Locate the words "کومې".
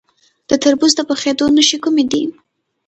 1.83-2.03